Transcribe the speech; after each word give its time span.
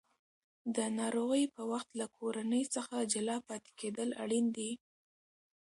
د 0.75 0.77
ناروغۍ 0.99 1.43
په 1.55 1.61
وخت 1.71 1.87
کې 1.91 1.97
له 2.01 2.07
کورنۍ 2.17 2.63
څخه 2.75 2.95
جلا 3.13 3.37
پاتې 3.47 3.69
کېدل 3.79 4.09
اړین 4.23 4.45
دي. 4.57 4.71